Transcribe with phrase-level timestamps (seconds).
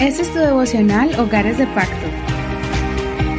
[0.00, 2.06] Este es tu devocional Hogares de Pacto.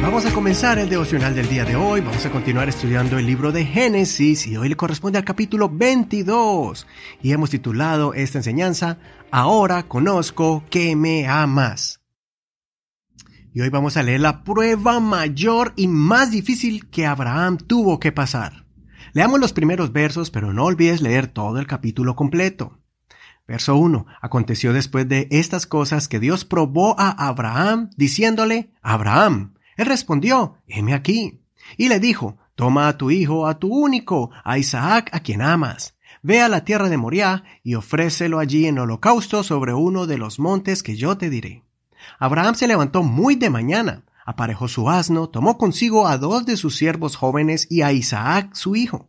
[0.02, 2.00] Vamos a comenzar el devocional del día de hoy.
[2.00, 6.84] Vamos a continuar estudiando el libro de Génesis y hoy le corresponde al capítulo 22.
[7.22, 8.98] Y hemos titulado esta enseñanza
[9.30, 12.00] Ahora conozco que me amas.
[13.54, 18.10] Y hoy vamos a leer la prueba mayor y más difícil que Abraham tuvo que
[18.10, 18.64] pasar.
[19.12, 22.80] Leamos los primeros versos, pero no olvides leer todo el capítulo completo.
[23.48, 24.06] Verso 1.
[24.20, 29.54] Aconteció después de estas cosas que Dios probó a Abraham, diciéndole, Abraham.
[29.78, 31.40] Él respondió, heme aquí.
[31.78, 35.96] Y le dijo, Toma a tu hijo, a tu único, a Isaac, a quien amas.
[36.22, 40.38] Ve a la tierra de Moriah y ofrécelo allí en holocausto sobre uno de los
[40.38, 41.64] montes que yo te diré.
[42.18, 46.76] Abraham se levantó muy de mañana, aparejó su asno, tomó consigo a dos de sus
[46.76, 49.08] siervos jóvenes y a Isaac su hijo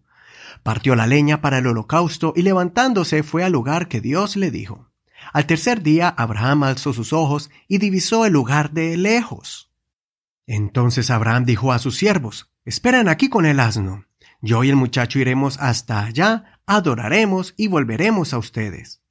[0.63, 4.91] Partió la leña para el holocausto y levantándose fue al lugar que Dios le dijo.
[5.34, 9.72] Al tercer día Abraham alzó sus ojos y divisó el lugar de lejos.
[10.48, 14.06] Entonces Abraham dijo a sus siervos, Esperan aquí con el asno.
[14.42, 19.02] Yo y el muchacho iremos hasta allá, adoraremos y volveremos a ustedes.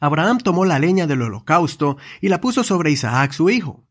[0.00, 3.84] Abraham tomó la leña del holocausto y la puso sobre Isaac su hijo.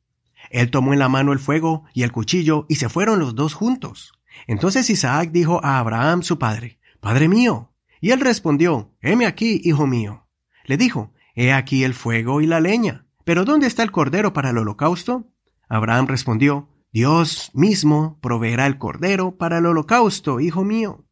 [0.50, 3.54] Él tomó en la mano el fuego y el cuchillo y se fueron los dos
[3.54, 4.19] juntos.
[4.48, 7.72] Entonces Isaac dijo a Abraham su padre, Padre mío.
[8.02, 10.28] Y él respondió, Heme aquí, hijo mío.
[10.66, 14.50] Le dijo, He aquí el fuego y la leña, pero ¿dónde está el cordero para
[14.50, 15.28] el holocausto?
[15.70, 21.06] Abraham respondió, Dios mismo proveerá el cordero para el holocausto, hijo mío.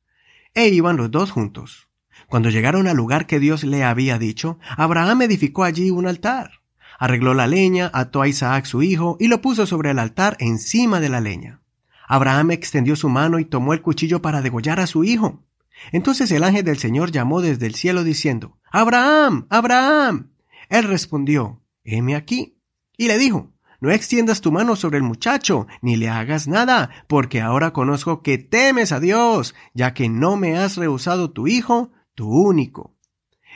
[0.53, 1.87] E iban los dos juntos.
[2.27, 6.63] Cuando llegaron al lugar que Dios le había dicho, Abraham edificó allí un altar.
[6.99, 10.99] Arregló la leña, ató a Isaac su hijo y lo puso sobre el altar encima
[10.99, 11.61] de la leña.
[12.07, 15.43] Abraham extendió su mano y tomó el cuchillo para degollar a su hijo.
[15.91, 20.31] Entonces el ángel del Señor llamó desde el cielo diciendo, Abraham, Abraham.
[20.69, 22.57] Él respondió, heme aquí.
[22.97, 27.41] Y le dijo, no extiendas tu mano sobre el muchacho, ni le hagas nada, porque
[27.41, 32.27] ahora conozco que temes a Dios, ya que no me has rehusado tu hijo, tu
[32.27, 32.95] único.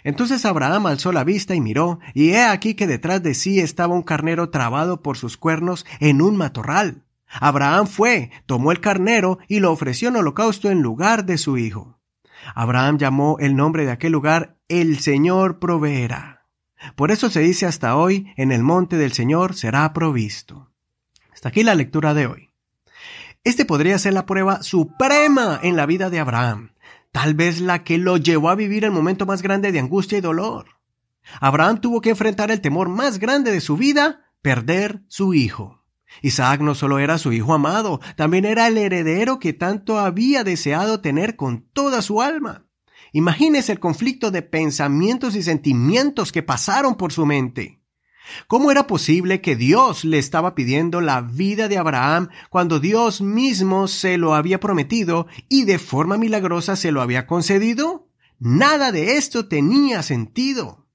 [0.03, 3.95] Entonces Abraham alzó la vista y miró, y he aquí que detrás de sí estaba
[3.95, 7.03] un carnero trabado por sus cuernos en un matorral.
[7.39, 11.99] Abraham fue, tomó el carnero y lo ofreció en holocausto en lugar de su hijo.
[12.55, 16.47] Abraham llamó el nombre de aquel lugar El Señor proveerá.
[16.95, 20.71] Por eso se dice hasta hoy, en el monte del Señor será provisto.
[21.31, 22.49] Hasta aquí la lectura de hoy.
[23.43, 26.73] Este podría ser la prueba suprema en la vida de Abraham,
[27.11, 30.21] tal vez la que lo llevó a vivir el momento más grande de angustia y
[30.21, 30.81] dolor.
[31.39, 35.80] Abraham tuvo que enfrentar el temor más grande de su vida, perder su hijo.
[36.21, 41.01] Isaac no solo era su hijo amado, también era el heredero que tanto había deseado
[41.01, 42.67] tener con toda su alma.
[43.13, 47.81] Imagínese el conflicto de pensamientos y sentimientos que pasaron por su mente.
[48.47, 53.87] ¿Cómo era posible que Dios le estaba pidiendo la vida de Abraham cuando Dios mismo
[53.87, 58.07] se lo había prometido y de forma milagrosa se lo había concedido?
[58.39, 60.87] Nada de esto tenía sentido.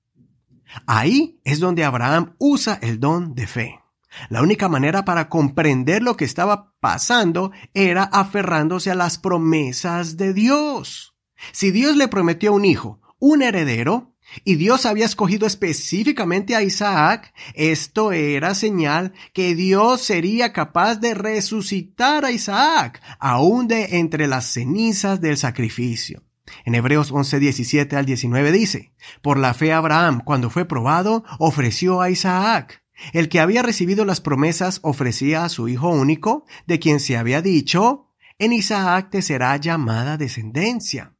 [0.86, 3.80] Ahí es donde Abraham usa el don de fe.
[4.28, 10.32] La única manera para comprender lo que estaba pasando era aferrándose a las promesas de
[10.32, 11.14] Dios.
[11.52, 14.12] Si Dios le prometió un hijo, un heredero,
[14.44, 21.14] y Dios había escogido específicamente a Isaac, esto era señal que Dios sería capaz de
[21.14, 26.24] resucitar a Isaac, aún de entre las cenizas del sacrificio.
[26.64, 32.00] En Hebreos 11, 17 al 19 dice, Por la fe Abraham, cuando fue probado, ofreció
[32.00, 32.84] a Isaac.
[33.12, 37.42] El que había recibido las promesas ofrecía a su hijo único, de quien se había
[37.42, 41.14] dicho, en Isaac te será llamada descendencia.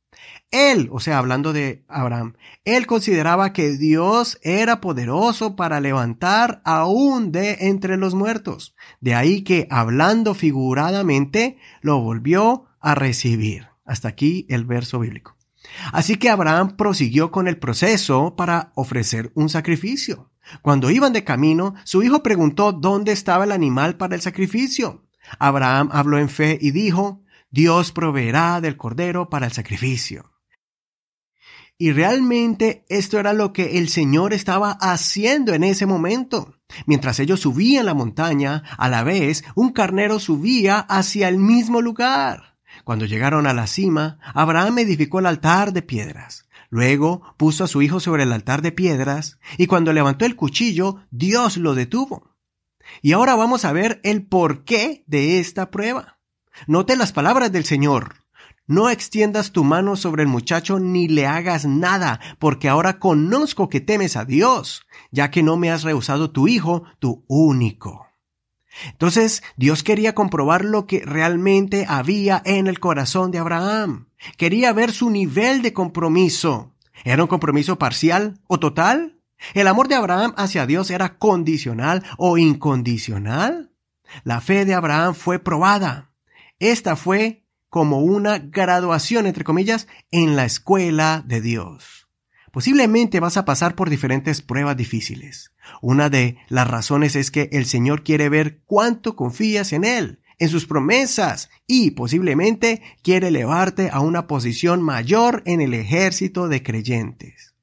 [0.51, 7.33] Él, o sea, hablando de Abraham, él consideraba que Dios era poderoso para levantar aún
[7.33, 8.75] de entre los muertos.
[9.01, 13.69] De ahí que, hablando figuradamente, lo volvió a recibir.
[13.85, 15.37] Hasta aquí el verso bíblico.
[15.93, 20.31] Así que Abraham prosiguió con el proceso para ofrecer un sacrificio.
[20.63, 25.05] Cuando iban de camino, su hijo preguntó dónde estaba el animal para el sacrificio.
[25.39, 30.33] Abraham habló en fe y dijo, Dios proveerá del cordero para el sacrificio.
[31.79, 36.55] Y realmente esto era lo que el Señor estaba haciendo en ese momento.
[36.87, 42.57] Mientras ellos subían la montaña, a la vez un carnero subía hacia el mismo lugar.
[42.85, 46.46] Cuando llegaron a la cima, Abraham edificó el altar de piedras.
[46.71, 50.97] Luego puso a su hijo sobre el altar de piedras, y cuando levantó el cuchillo,
[51.11, 52.37] Dios lo detuvo.
[53.03, 56.19] Y ahora vamos a ver el porqué de esta prueba.
[56.67, 58.25] Note las palabras del Señor.
[58.69, 63.81] no extiendas tu mano sobre el muchacho ni le hagas nada, porque ahora conozco que
[63.81, 64.83] temes a Dios,
[65.13, 68.06] ya que no me has rehusado tu hijo, tu único.
[68.85, 74.09] Entonces Dios quería comprobar lo que realmente había en el corazón de Abraham.
[74.37, 76.75] Quería ver su nivel de compromiso.
[77.05, 79.21] ¿Era un compromiso parcial o total?
[79.55, 83.73] ¿El amor de Abraham hacia Dios era condicional o incondicional?
[84.25, 86.13] La fe de Abraham fue probada.
[86.59, 92.06] Esta fue como una graduación, entre comillas, en la escuela de Dios.
[92.57, 95.53] Posiblemente vas a pasar por diferentes pruebas difíciles.
[95.83, 100.49] Una de las razones es que el Señor quiere ver cuánto confías en Él, en
[100.49, 107.55] sus promesas, y posiblemente quiere elevarte a una posición mayor en el ejército de creyentes.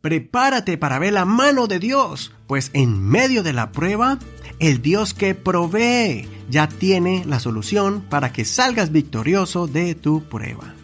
[0.00, 4.20] Prepárate para ver la mano de Dios, pues en medio de la prueba,
[4.60, 10.76] el Dios que provee ya tiene la solución para que salgas victorioso de tu prueba.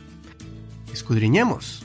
[0.92, 1.84] Escudriñemos.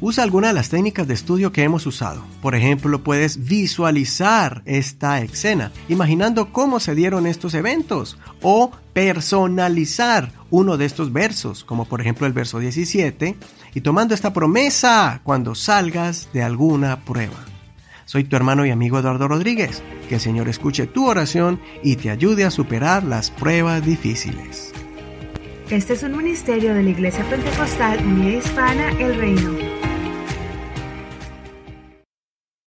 [0.00, 2.22] Usa alguna de las técnicas de estudio que hemos usado.
[2.42, 10.76] Por ejemplo, puedes visualizar esta escena, imaginando cómo se dieron estos eventos, o personalizar uno
[10.76, 13.36] de estos versos, como por ejemplo el verso 17,
[13.74, 17.44] y tomando esta promesa cuando salgas de alguna prueba.
[18.04, 19.82] Soy tu hermano y amigo Eduardo Rodríguez.
[20.08, 24.72] Que el Señor escuche tu oración y te ayude a superar las pruebas difíciles.
[25.70, 29.65] Este es un ministerio de la Iglesia Pentecostal Unida Hispana El Reino.